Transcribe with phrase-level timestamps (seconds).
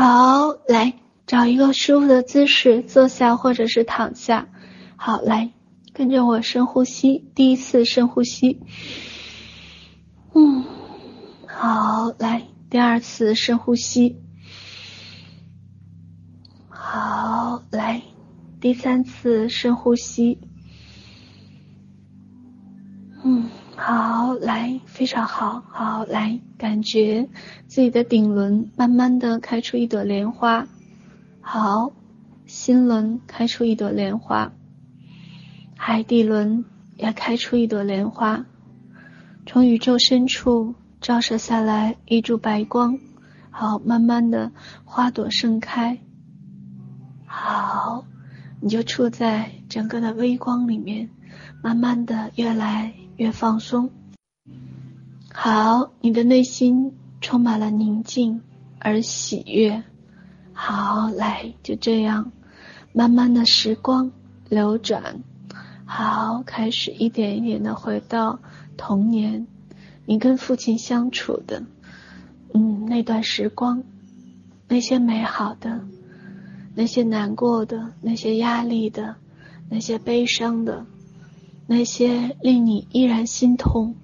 [0.00, 0.94] 好，来
[1.26, 4.48] 找一个舒服的姿势坐下或者是躺下。
[4.96, 5.52] 好，来
[5.92, 8.58] 跟着我深呼吸，第一次深呼吸。
[10.32, 10.64] 嗯，
[11.46, 14.16] 好，来第二次深呼吸。
[16.70, 18.00] 好，来
[18.58, 20.38] 第三次深呼吸。
[23.22, 23.50] 嗯。
[23.82, 27.26] 好，来，非常好，好，来，感觉
[27.66, 30.68] 自己的顶轮慢慢的开出一朵莲花，
[31.40, 31.90] 好，
[32.44, 34.52] 心轮开出一朵莲花，
[35.76, 36.66] 海底轮
[36.98, 38.44] 也开出一朵莲花，
[39.46, 42.98] 从宇宙深处照射下来一束白光，
[43.50, 44.52] 好，慢慢的
[44.84, 45.98] 花朵盛开，
[47.24, 48.04] 好，
[48.60, 51.08] 你就处在整个的微光里面，
[51.62, 52.92] 慢慢的越来。
[53.20, 53.90] 越放松，
[55.30, 58.40] 好，你的内心充满了宁静
[58.78, 59.84] 而喜悦。
[60.54, 62.32] 好，来，就这样，
[62.94, 64.10] 慢慢的时光
[64.48, 65.20] 流转，
[65.84, 68.38] 好，开始一点一点的回到
[68.78, 69.46] 童年，
[70.06, 71.62] 你跟父亲相处的，
[72.54, 73.84] 嗯，那段时光，
[74.66, 75.84] 那些美好的，
[76.74, 79.16] 那些难过的，那些压力的，
[79.68, 80.86] 那些悲伤的。
[81.72, 83.94] 那些令你依然心痛，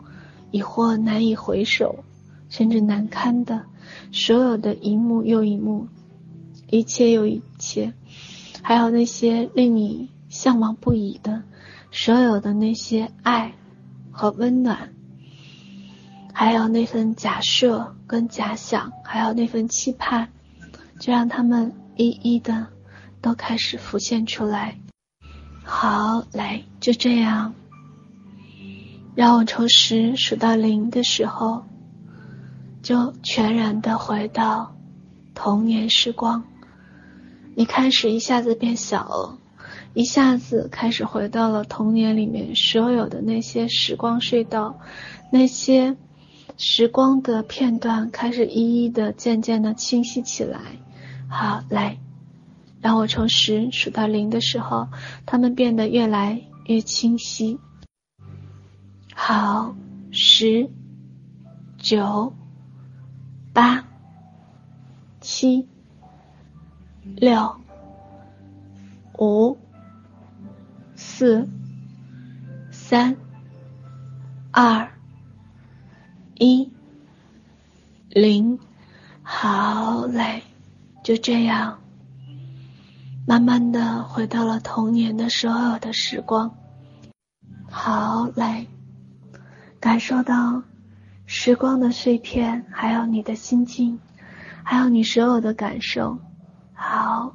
[0.52, 2.04] 亦或难以回首，
[2.48, 3.64] 甚至难堪的，
[4.12, 5.88] 所有的一幕又一幕，
[6.70, 7.92] 一切又一切，
[8.62, 11.42] 还有那些令你向往不已的，
[11.90, 13.52] 所有的那些爱
[14.12, 14.90] 和温暖，
[16.32, 20.28] 还有那份假设跟假想，还有那份期盼，
[21.00, 22.68] 就让他们一一的
[23.20, 24.78] 都开始浮现出来。
[25.68, 27.52] 好，来，就这样。
[29.16, 31.64] 让我从十数到零的时候，
[32.82, 34.76] 就全然的回到
[35.34, 36.44] 童年时光。
[37.56, 39.38] 你开始一下子变小了，
[39.92, 44.78] 一下子开始回到了童年里面所有的那些时光隧道，
[45.32, 45.96] 那些
[46.56, 50.60] 时光的片段开始一一的、渐渐的清晰起来。
[51.28, 51.98] 好，来。
[52.80, 54.88] 让我从十数到零的时候，
[55.24, 57.58] 它们变得越来越清晰。
[59.14, 59.74] 好，
[60.10, 60.70] 十、
[61.78, 62.32] 九、
[63.52, 63.84] 八、
[65.20, 65.66] 七、
[67.02, 67.56] 六、
[69.18, 69.58] 五、
[70.94, 71.48] 四、
[72.70, 73.16] 三、
[74.52, 74.88] 二、
[76.34, 76.70] 一、
[78.10, 78.58] 零。
[79.22, 80.42] 好嘞，
[81.02, 81.80] 就这样。
[83.28, 86.56] 慢慢的回到了童年的所有的时光。
[87.68, 88.64] 好，来，
[89.80, 90.62] 感受到
[91.26, 93.98] 时光的碎片，还有你的心境，
[94.62, 96.18] 还有你所有的感受。
[96.72, 97.34] 好，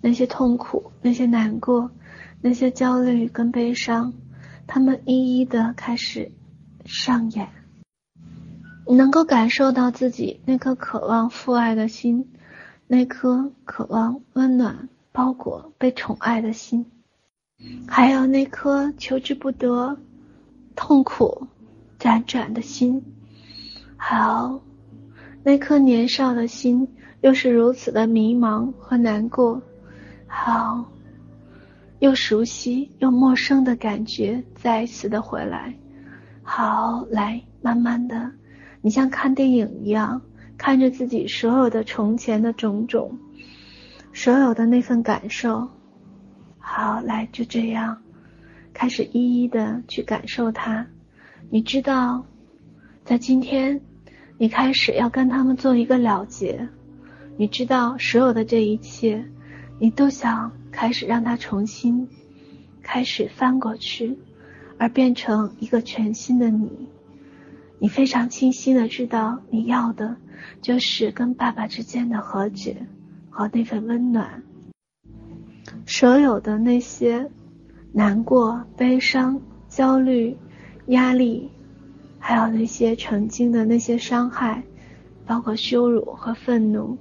[0.00, 1.90] 那些痛苦，那些难过，
[2.40, 4.12] 那些焦虑跟悲伤，
[4.68, 6.30] 他们一一的开始
[6.84, 7.48] 上演。
[8.86, 12.30] 你能够感受到自己那颗渴望父爱的心，
[12.86, 14.88] 那颗渴望温暖。
[15.12, 16.86] 包裹被宠爱的心，
[17.86, 19.96] 还有那颗求之不得、
[20.74, 21.46] 痛苦
[21.98, 23.04] 辗转的心，
[23.96, 24.58] 好，
[25.44, 26.88] 那颗年少的心
[27.20, 29.60] 又是如此的迷茫和难过，
[30.26, 30.84] 好，
[31.98, 35.74] 又熟悉又陌生的感觉再一次的回来，
[36.42, 38.32] 好，来，慢慢的，
[38.80, 40.22] 你像看电影一样，
[40.56, 43.18] 看着自己所有的从前的种种。
[44.14, 45.70] 所有的那份感受，
[46.58, 48.02] 好，来，就这样，
[48.72, 50.86] 开始一一的去感受它。
[51.50, 52.24] 你知道，
[53.04, 53.80] 在今天，
[54.38, 56.68] 你开始要跟他们做一个了结。
[57.36, 59.24] 你知道，所有的这一切，
[59.78, 62.06] 你都想开始让它重新
[62.82, 64.18] 开始翻过去，
[64.78, 66.88] 而变成一个全新的你。
[67.78, 70.16] 你非常清晰的知道，你要的
[70.60, 72.86] 就是跟爸爸之间的和解。
[73.32, 74.42] 和那份温暖，
[75.86, 77.30] 所有的那些
[77.90, 79.40] 难过、悲伤、
[79.70, 80.36] 焦虑、
[80.88, 81.50] 压力，
[82.18, 84.62] 还有那些曾经的那些伤害，
[85.24, 86.98] 包括羞辱和愤怒，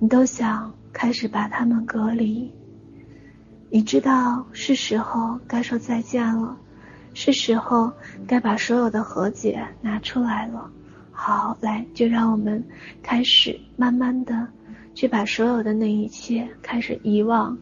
[0.00, 2.52] 你都想开始把它们隔离。
[3.70, 6.58] 你知道是时候该说再见了，
[7.14, 7.92] 是时候
[8.26, 10.68] 该把所有的和解拿出来了。
[11.12, 12.64] 好，来，就让我们
[13.00, 14.48] 开始慢慢的。
[14.98, 17.56] 去把所有的那一切开始遗忘，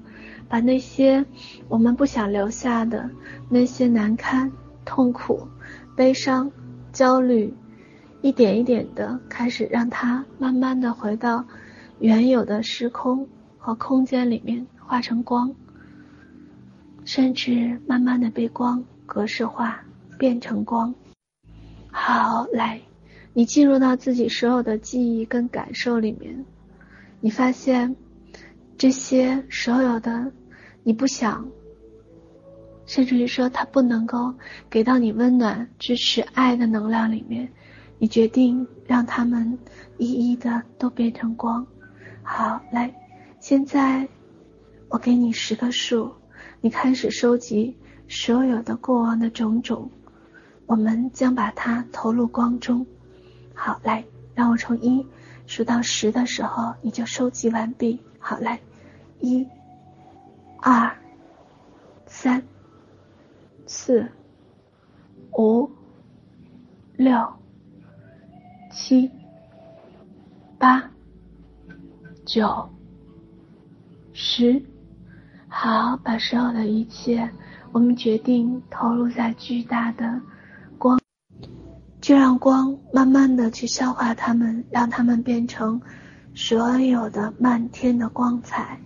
[0.48, 1.22] 把那些
[1.68, 3.10] 我们不想留下的
[3.50, 4.50] 那些难堪、
[4.86, 5.46] 痛苦、
[5.94, 6.50] 悲伤、
[6.94, 7.52] 焦虑，
[8.22, 11.44] 一点一点的开始让它慢慢的回到
[11.98, 13.28] 原有的时空
[13.58, 15.54] 和空间里面化成光，
[17.04, 19.82] 甚至慢慢的被光格式化，
[20.16, 20.94] 变成光。
[21.90, 22.80] 好，来，
[23.34, 26.46] 你进入到自己所有的记忆跟感受里面，
[27.26, 27.96] 你发现
[28.78, 30.31] 这些所有的
[30.84, 31.44] 你不想，
[32.87, 34.32] 甚至于说它不能够
[34.70, 37.52] 给到你温暖、支持、爱的能量里面，
[37.99, 39.58] 你决定让他们
[39.99, 41.67] 一一的都变成光。
[42.23, 42.94] 好，来，
[43.40, 44.06] 现在
[44.88, 46.12] 我给你十个数，
[46.61, 47.76] 你开始收集
[48.06, 49.90] 所有的过往的种种。
[50.67, 52.87] 我们将把它投入光中。
[53.52, 55.05] 好，来，让我从一
[55.46, 58.00] 数到十的时候，你就收集完毕。
[58.19, 58.58] 好，来，
[59.20, 59.46] 一、
[60.60, 60.93] 二、
[62.06, 62.43] 三、
[63.66, 64.06] 四、
[65.32, 65.70] 五、
[66.96, 67.32] 六、
[68.72, 69.10] 七、
[70.58, 70.90] 八、
[72.25, 72.69] 九、
[74.12, 74.60] 十。
[75.48, 77.31] 好，把所有的一切，
[77.72, 80.20] 我们决定投入在巨大的。
[82.06, 85.82] 就让光慢慢的去消化它们，让它们变成
[86.37, 88.79] 所有的漫天的光彩。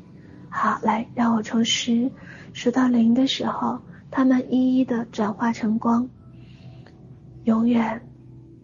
[0.49, 2.11] 好，来，让我从十
[2.55, 3.79] 数到零的时候，
[4.11, 6.09] 它们一一的转化成光，
[7.45, 8.09] 永远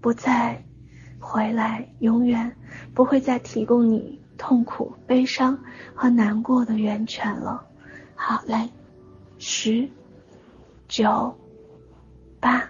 [0.01, 0.65] 不再
[1.19, 2.57] 回来，永远
[2.95, 5.59] 不会再提供你痛苦、悲伤
[5.95, 7.63] 和难过的源泉了。
[8.15, 8.71] 好，来，
[9.37, 9.87] 十、
[10.89, 11.37] 九、
[12.41, 12.67] 八、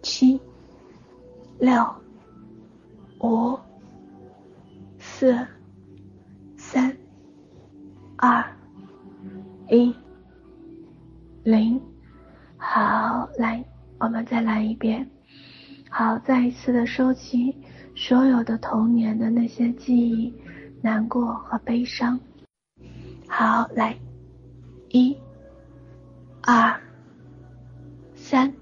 [0.00, 0.40] 七。
[1.58, 1.94] 六、
[3.20, 3.58] 五、
[4.98, 5.46] 四、
[6.56, 6.94] 三、
[8.16, 8.44] 二、
[9.70, 9.94] 一、
[11.44, 11.80] 零。
[12.56, 13.64] 好，来，
[13.98, 15.08] 我们再来一遍。
[15.88, 17.56] 好，再一次的收集
[17.94, 20.34] 所有的童年的那些记忆、
[20.82, 22.18] 难过和悲伤。
[23.28, 23.96] 好，来，
[24.90, 25.16] 一、
[26.42, 26.78] 二、
[28.14, 28.52] 三、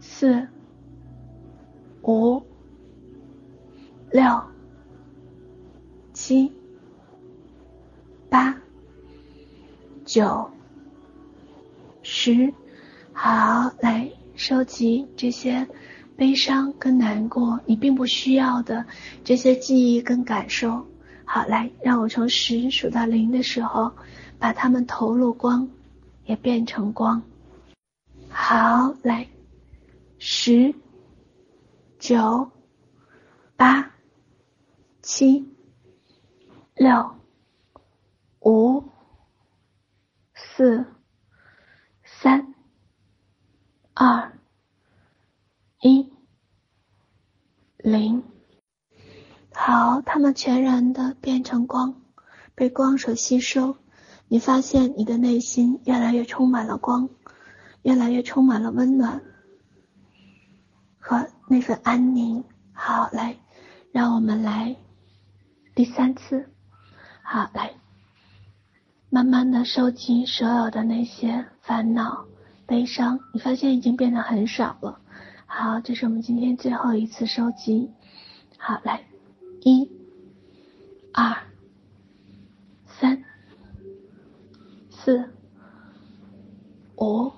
[0.00, 0.46] 四。
[2.10, 2.42] 五、
[4.10, 4.42] 六、
[6.12, 6.50] 七、
[8.28, 8.52] 八、
[10.04, 10.50] 九、
[12.02, 12.52] 十，
[13.12, 15.64] 好，来收集这些
[16.16, 18.84] 悲伤跟难过，你并不需要的
[19.22, 20.84] 这些记忆跟感受。
[21.24, 23.92] 好，来，让我从十数到零的时候，
[24.36, 25.68] 把它们投入光，
[26.26, 27.22] 也变成光。
[28.28, 29.28] 好，来，
[30.18, 30.74] 十。
[32.00, 32.50] 九、
[33.56, 33.92] 八、
[35.02, 35.46] 七、
[36.74, 37.14] 六、
[38.40, 38.82] 五、
[40.34, 40.86] 四、
[42.02, 42.54] 三、
[43.92, 44.32] 二、
[45.82, 46.10] 一、
[47.76, 48.22] 零。
[49.52, 52.00] 好，它们全然的变成光，
[52.54, 53.76] 被光所吸收。
[54.26, 57.10] 你发现你的内心越来越充满了光，
[57.82, 59.22] 越来越充满了温暖。
[60.98, 62.44] 和那份安宁。
[62.72, 63.36] 好，来，
[63.90, 64.76] 让我们来
[65.74, 66.48] 第三次。
[67.24, 67.74] 好，来，
[69.08, 72.24] 慢慢的收集所有的那些烦恼、
[72.66, 75.00] 悲伤，你发现已经变得很少了。
[75.44, 77.90] 好，这是我们今天最后一次收集。
[78.56, 79.04] 好，来，
[79.62, 79.90] 一、
[81.12, 81.36] 二、
[82.86, 83.24] 三、
[84.88, 85.28] 四、
[86.96, 87.32] 五、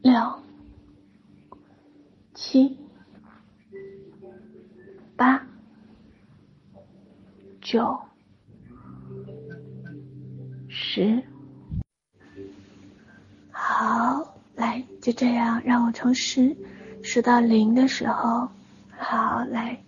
[0.00, 0.43] 六。
[2.54, 2.78] 七、
[5.16, 5.44] 八、
[7.60, 7.98] 九、
[10.68, 11.20] 十，
[13.50, 16.56] 好，来，就这样，让我从十
[17.02, 18.48] 数到零的时候，
[18.96, 19.82] 好，来，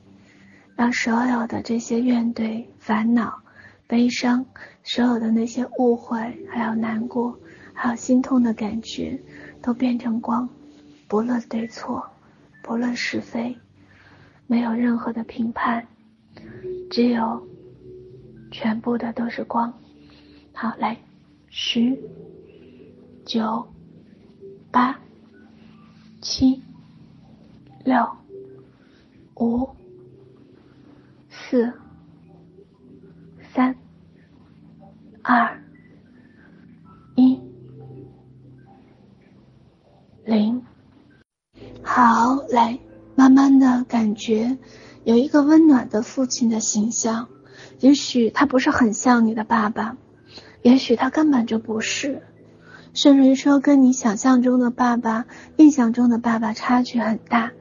[0.74, 3.40] 让所有的这些怨怼、烦恼、
[3.86, 4.44] 悲伤，
[4.82, 6.18] 所有的那些误会，
[6.50, 7.38] 还有难过，
[7.72, 9.16] 还有心痛的感觉，
[9.62, 10.48] 都变成光，
[11.06, 12.04] 不论对错。
[12.66, 13.56] 不论是非，
[14.48, 15.86] 没有任何的评判，
[16.90, 17.46] 只有
[18.50, 19.72] 全部的都是光。
[20.52, 20.98] 好，来，
[21.48, 21.96] 十、
[23.24, 23.64] 九、
[24.72, 24.98] 八、
[26.20, 26.60] 七、
[27.84, 28.04] 六、
[29.36, 29.68] 五、
[31.28, 31.72] 四、
[33.54, 33.76] 三、
[35.22, 35.62] 二、
[42.48, 42.78] 来，
[43.14, 44.58] 慢慢的感觉
[45.04, 47.28] 有一个温暖的父亲的形象，
[47.80, 49.96] 也许他不是很像你的爸爸，
[50.62, 52.22] 也许他根本就不是，
[52.92, 55.26] 甚至于说跟你想象中的爸爸、
[55.56, 57.52] 印象中的爸爸差距很大，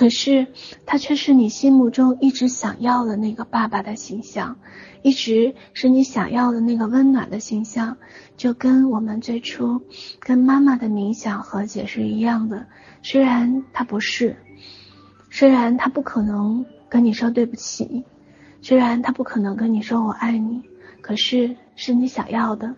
[0.00, 0.46] 可是
[0.86, 4.56] 他却是你心目中一直想要的那个爸爸的形象，
[5.02, 7.98] 一直是你想要的那个温暖的形象，
[8.34, 9.82] 就跟我们最初
[10.18, 12.66] 跟妈妈的冥想和解是一样的。
[13.02, 14.36] 虽然他不是，
[15.28, 18.02] 虽然他不可能跟你说对不起，
[18.62, 20.62] 虽然他不可能跟你说我爱你，
[21.02, 22.74] 可是是你想要的，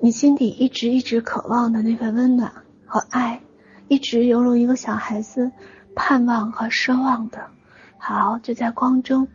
[0.00, 2.52] 你心底一直一直渴望的那份温暖
[2.86, 3.40] 和爱，
[3.88, 5.50] 一直犹如一个小孩子。
[5.98, 7.50] 盼望和奢望的，
[7.98, 9.26] 好，就在光中，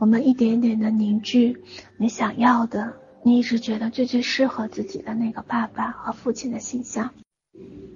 [0.00, 1.62] 我们一点点的凝聚
[1.96, 7.14] 你想要的，你一直觉得最最适合自己的那个爸爸和父亲的形象。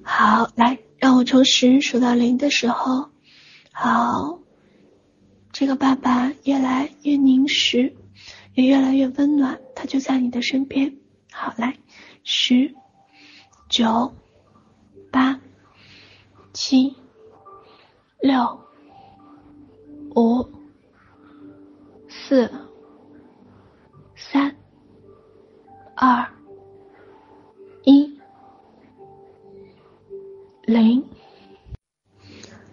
[0.04, 3.10] 好，来，让我从十数到零的时候，
[3.72, 4.38] 好，
[5.50, 7.96] 这个爸爸越来越凝实，
[8.54, 10.96] 也越来越温暖，他就在你的身边。
[11.32, 11.76] 好，来，
[12.22, 12.72] 十、
[13.68, 14.14] 九、
[15.10, 15.40] 八、
[16.52, 16.94] 七。
[18.24, 18.58] 六、
[20.16, 20.48] 五、
[22.08, 22.50] 四、
[24.16, 24.56] 三、
[25.94, 26.26] 二、
[27.82, 28.18] 一、
[30.62, 31.04] 零。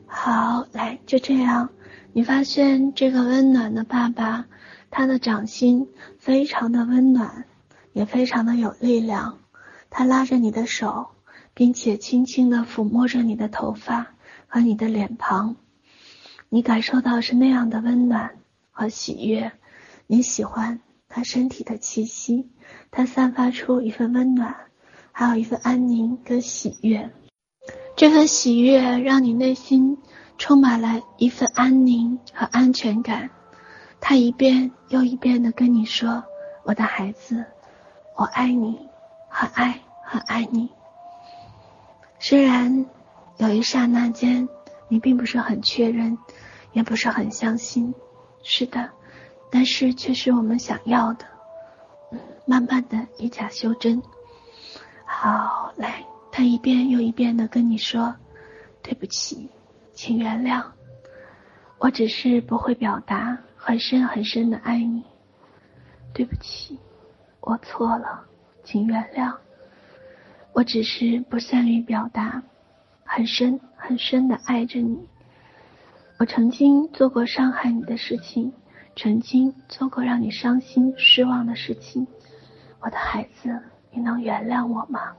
[0.08, 1.68] 好，来，就这样。
[2.14, 4.46] 你发现这个温暖的爸爸，
[4.90, 5.86] 他的掌心
[6.18, 7.46] 非常的温暖，
[7.92, 9.38] 也非常的有力量。
[9.90, 11.10] 他拉着你的手，
[11.54, 14.14] 并且轻轻的抚摸着你的头发。
[14.54, 15.56] 和你的脸庞，
[16.50, 18.36] 你感受到是那样的温暖
[18.70, 19.50] 和喜悦。
[20.08, 22.52] 你喜欢他身体的气息，
[22.92, 24.54] 他散发出一份温暖，
[25.14, 27.10] 还有一份安宁跟喜悦。
[27.96, 29.98] 这份喜悦让你内心
[30.38, 33.30] 充满了一份安宁和安全感。
[34.02, 36.22] 他一遍又一遍的跟你说
[36.66, 37.46] ：“我的孩子，
[38.18, 38.78] 我爱你，
[39.30, 40.70] 很爱很爱你。”
[42.20, 42.86] 虽然。
[43.42, 44.48] 有一刹那间，
[44.88, 46.16] 你并不是很确认，
[46.74, 47.92] 也不是很相信，
[48.44, 48.88] 是的，
[49.50, 51.26] 但是却是我们想要的。
[52.12, 54.00] 嗯，慢慢的以假修真。
[55.06, 58.16] 好，来，他一遍又一遍的跟你说
[58.84, 59.50] ：“对不起，
[59.92, 60.64] 请原谅，
[61.80, 65.04] 我只是不会表达很深很深的爱你。
[66.14, 66.78] 对不起，
[67.40, 68.24] 我错了，
[68.64, 69.36] 请原谅，
[70.54, 72.44] 我只是不善于表达。”
[73.14, 74.98] 很深很深的爱着你，
[76.18, 78.54] 我曾经做过伤害你的事情，
[78.96, 82.08] 曾经做过让你伤心失望的事情，
[82.80, 85.12] 我的孩子，你能原谅我吗？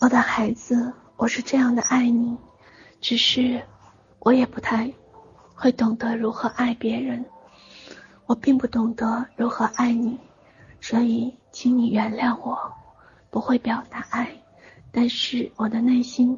[0.00, 2.36] 我的孩子，我是这样的爱你，
[3.00, 3.62] 只是
[4.18, 4.92] 我也不太
[5.54, 7.24] 会懂得如何爱别人，
[8.26, 10.18] 我并不懂得如何爱你，
[10.80, 12.58] 所以请你原谅我，
[13.30, 14.28] 不会表达爱，
[14.90, 16.36] 但是我的内心。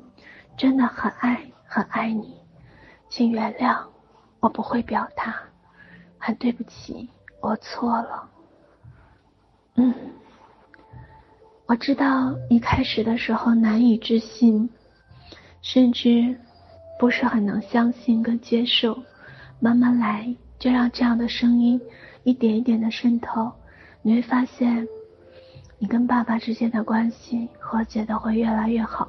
[0.58, 2.36] 真的很爱很爱你，
[3.08, 3.78] 请原谅，
[4.40, 5.36] 我不会表达，
[6.18, 7.08] 很对不起，
[7.40, 8.28] 我错了。
[9.76, 9.94] 嗯，
[11.66, 14.68] 我知道一开始的时候难以置信，
[15.62, 16.36] 甚至
[16.98, 19.00] 不是很能相信跟接受，
[19.60, 21.80] 慢慢来，就让这样的声音
[22.24, 23.52] 一点一点的渗透，
[24.02, 24.88] 你会发现，
[25.78, 29.08] 你跟爸爸之间的关系和解的会越来越好。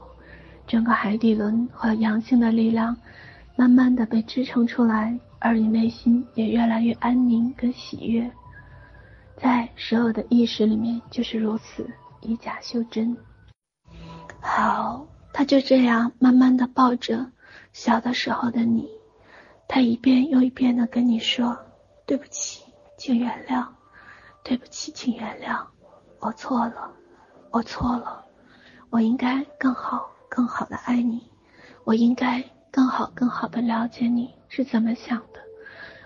[0.69, 2.95] 整个海底轮和阳性的力量，
[3.55, 8.29] 慢慢的被支撑出来，而你内心也越来越安宁跟喜悦，
[9.35, 11.89] 在所有的意识里面就是如此，
[12.21, 13.17] 以假修真。
[14.39, 17.25] 好，他就这样慢慢的抱着
[17.73, 18.87] 小的时候的你，
[19.67, 21.57] 他一遍又一遍的跟你说
[22.05, 22.63] ：“对不起，
[22.95, 23.65] 请原谅，
[24.43, 25.65] 对不起，请原谅，
[26.19, 26.91] 我错了，
[27.49, 28.23] 我错了，
[28.91, 31.27] 我应该更好。”更好的爱你，
[31.83, 35.41] 我应该更好更好的了解你是怎么想的，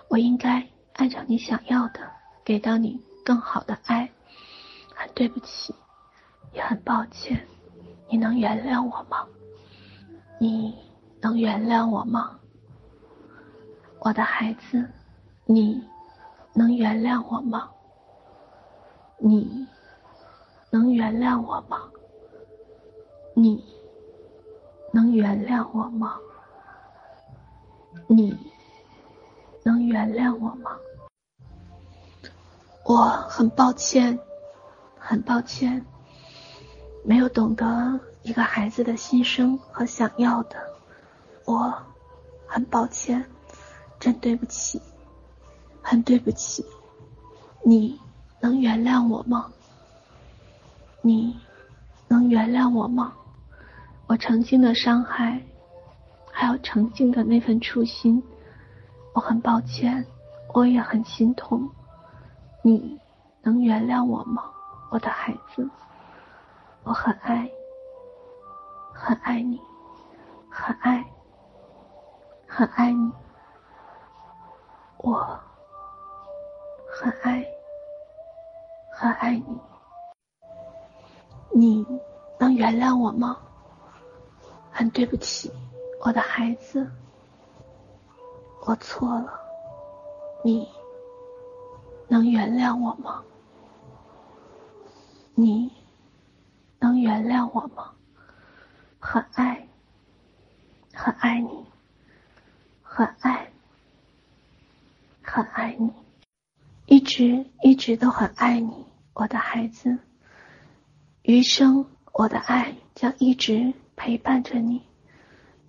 [0.08, 2.00] 我应该按照你想要的
[2.44, 4.10] 给到你更好的爱。
[4.96, 5.76] 很对不起，
[6.54, 7.46] 也很抱歉，
[8.08, 9.28] 你能原谅我吗？
[10.40, 10.74] 你
[11.20, 12.40] 能原谅我吗？
[14.00, 14.90] 我的孩子，
[15.46, 15.84] 你
[16.54, 17.70] 能原谅我吗？
[19.18, 19.68] 你
[20.70, 21.82] 能原谅我吗？
[23.34, 23.62] 你。
[24.96, 26.20] 能原谅我吗？
[28.06, 28.38] 你
[29.64, 30.78] 能原谅我吗？
[32.86, 34.20] 我很抱歉，
[35.00, 35.84] 很抱歉，
[37.04, 40.58] 没有懂得一个孩子的心声和想要的，
[41.46, 41.74] 我
[42.46, 43.26] 很抱歉，
[44.00, 44.80] 真对不起，
[45.82, 46.64] 很对不起。
[47.64, 48.00] 你
[48.40, 49.52] 能原谅我吗？
[51.02, 51.36] 你
[52.08, 53.16] 能原谅我吗？
[54.08, 55.42] 我曾经的伤害，
[56.32, 58.22] 还有曾经的那份初心。
[59.14, 60.06] 我很抱歉，
[60.54, 61.70] 我也很心痛。
[62.62, 63.00] 你
[63.42, 64.44] 能原谅我吗，
[64.92, 65.68] 我的孩子？
[66.84, 67.50] 我很爱，
[68.94, 69.60] 很爱你，
[70.50, 71.06] 很爱，
[72.48, 73.12] 很爱你。
[74.98, 75.40] 我
[76.88, 77.46] 很爱，
[78.94, 79.60] 很爱你。
[81.54, 81.86] 你
[82.40, 83.38] 能原谅我吗？
[84.74, 85.52] 很对不起，
[86.02, 86.90] 我的孩子，
[88.66, 89.40] 我错了。
[90.44, 90.68] 你
[92.08, 93.24] 能原谅我吗？
[95.36, 95.72] 你
[96.80, 97.94] 能原谅我吗？
[99.00, 99.68] 很爱，
[100.92, 101.66] 很爱你，
[102.82, 103.52] 很爱，
[105.22, 105.94] 很爱你，
[106.88, 110.00] 一直一直都很爱你，我的孩子。
[111.22, 113.72] 余生，我的爱将一直。
[113.96, 114.82] 陪伴着你，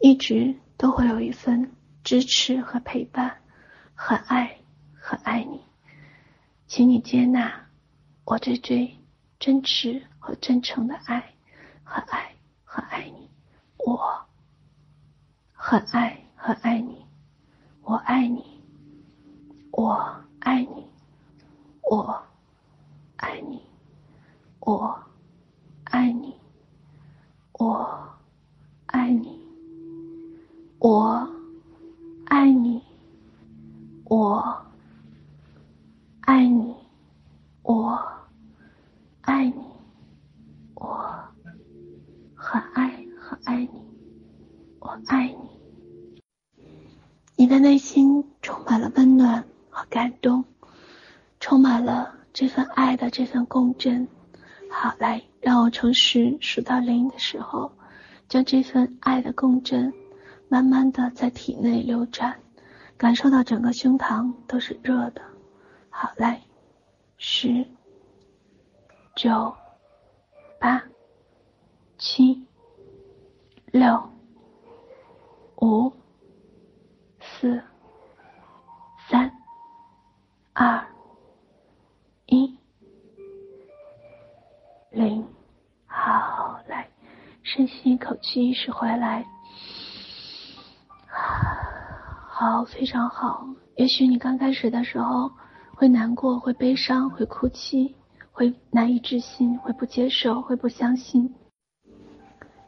[0.00, 3.38] 一直都会有一份支持和陪伴，
[3.94, 4.58] 很爱，
[4.94, 5.60] 很爱你，
[6.66, 7.66] 请你接纳
[8.24, 8.98] 我最最
[9.38, 11.34] 真挚和真诚的爱，
[11.82, 13.30] 很爱，很爱你，
[13.78, 14.26] 我
[15.52, 17.04] 很爱，很爱你，
[17.82, 18.60] 我爱你，
[19.70, 20.86] 我爱你，
[21.90, 22.22] 我
[23.16, 23.62] 爱你，
[24.60, 25.04] 我
[25.84, 26.34] 爱你，
[27.52, 28.13] 我。
[29.04, 29.38] 爱你，
[30.78, 31.28] 我
[32.24, 32.82] 爱你，
[34.04, 34.64] 我
[36.22, 36.74] 爱你，
[37.62, 38.02] 我
[39.20, 39.62] 爱你，
[40.72, 41.14] 我
[42.34, 43.84] 很爱很爱你，
[44.78, 45.50] 我爱你。
[47.36, 50.42] 你的内心充满了温暖和感动，
[51.40, 54.08] 充满了这份爱的这份共振。
[54.70, 57.70] 好，来，让我从十数到零的时候。
[58.28, 59.92] 将这份爱的共振，
[60.48, 62.40] 慢慢的在体内流转，
[62.96, 65.22] 感受到整个胸膛都是热的。
[65.88, 66.40] 好，来，
[67.16, 67.64] 十、
[69.14, 69.54] 九、
[70.58, 70.82] 八、
[71.98, 72.44] 七、
[73.66, 74.10] 六、
[75.60, 75.92] 五、
[77.20, 77.62] 四、
[88.34, 89.24] 吸一口气，意识回来。
[92.28, 93.46] 好，非常好。
[93.76, 95.30] 也许你刚开始的时候
[95.74, 97.94] 会难过，会悲伤，会哭泣，
[98.32, 101.32] 会难以置信，会不接受，会不相信。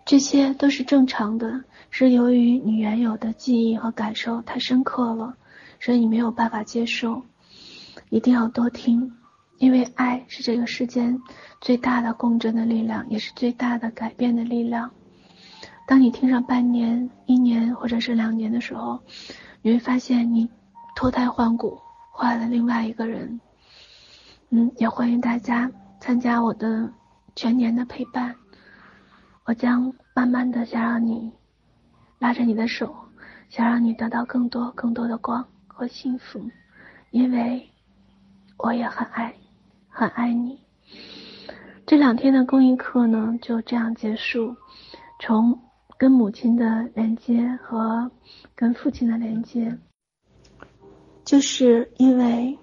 [0.05, 5.37] 这些都是正常的，是由于你原有的记忆和感受太深刻了，
[5.81, 7.21] 所以你没有办法接受。
[8.11, 9.13] 一定要多听。
[9.59, 11.19] 因为爱是这个世间
[11.63, 14.91] 最大的共振的力量，也是最大的改变的力量。
[15.87, 19.01] 当你听上半年、一年或者是两年的时候，
[19.63, 20.51] 你会发现你
[20.97, 21.79] 脱胎换骨，
[22.11, 23.41] 换了另外一个人。
[24.51, 25.71] 嗯，也欢迎大家
[26.01, 26.93] 参加我的
[27.37, 28.35] 全年的陪伴。
[29.45, 31.33] 我将慢慢的想让你
[32.19, 32.93] 拉着你的手，
[33.49, 36.51] 想让你得到更多更多的光和幸福，
[37.13, 37.71] 因为
[38.57, 39.33] 我也很爱。
[39.89, 40.61] 很爱你。
[41.87, 44.57] 这两天的公益课呢，就这样结束。
[45.19, 45.59] 从
[45.99, 48.11] 跟母亲的连接和
[48.55, 49.79] 跟父亲的连接，
[51.25, 52.59] 就是因为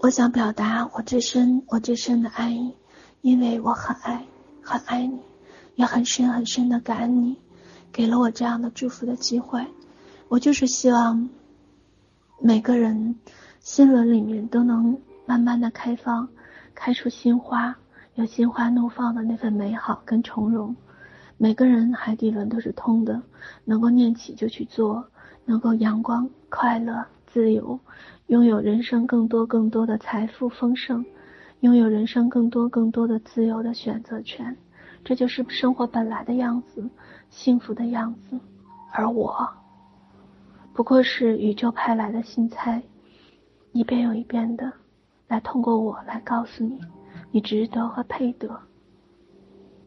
[0.00, 2.74] 我想表达我最深、我最深的爱意，
[3.22, 4.26] 因为我很爱、
[4.62, 5.20] 很爱你，
[5.74, 7.38] 也很深、很深的感恩你，
[7.92, 9.66] 给了我这样的祝福的机会。
[10.28, 11.28] 我就是希望
[12.40, 13.16] 每个人
[13.60, 14.98] 心轮里面都能。
[15.28, 16.28] 慢慢的开放，
[16.72, 17.76] 开出新花，
[18.14, 20.76] 有心花怒放的那份美好跟从容。
[21.38, 23.20] 每个人海底轮都是通的，
[23.64, 25.06] 能够念起就去做，
[25.44, 27.78] 能够阳光、快乐、自由，
[28.28, 31.04] 拥有人生更多更多的财富丰盛，
[31.60, 34.56] 拥有人生更多更多的自由的选择权。
[35.04, 36.88] 这就是生活本来的样子，
[37.28, 38.40] 幸福的样子。
[38.90, 39.46] 而我，
[40.72, 42.82] 不过是宇宙派来的新菜，
[43.72, 44.72] 一遍又一遍的。
[45.28, 46.80] 来通过我来告诉你，
[47.30, 48.58] 你值得和配得，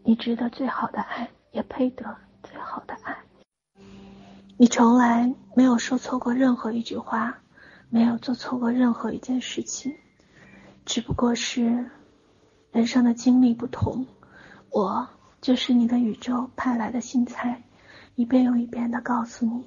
[0.03, 3.17] 你值得最好的爱，也配得最好的爱。
[4.57, 7.39] 你从来没有说错过任何一句话，
[7.89, 9.95] 没有做错过任何一件事情，
[10.85, 11.89] 只不过是
[12.71, 14.05] 人生的经历不同。
[14.69, 15.07] 我
[15.41, 17.63] 就是你的宇宙派来的新菜，
[18.15, 19.65] 一遍又一遍的告诉你，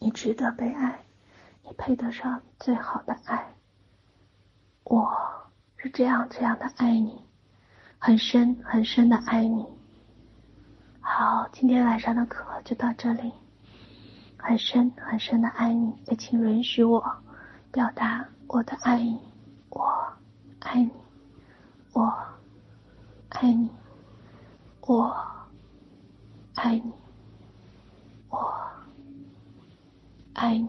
[0.00, 1.04] 你值得被爱，
[1.62, 3.54] 你配得上最好的爱。
[4.82, 5.10] 我
[5.76, 7.22] 是这样这样的爱你，
[7.98, 9.64] 很深很深的爱你。
[11.06, 13.30] 好，今天晚上的课就到这里。
[14.38, 17.04] 很深很深的爱你，也请允许我
[17.70, 19.16] 表达我的爱意。
[19.68, 19.86] 我
[20.60, 20.90] 爱你，
[21.92, 22.10] 我
[23.28, 23.70] 爱你，
[24.80, 25.14] 我
[26.54, 26.92] 爱你，
[28.30, 28.54] 我
[30.32, 30.68] 爱你。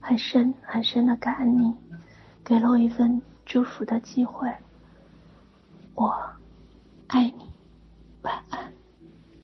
[0.00, 1.76] 很深很深的感恩你，
[2.42, 4.50] 给了我一份祝福的机会。
[5.94, 6.18] 我
[7.08, 7.52] 爱你，
[8.22, 8.67] 晚安。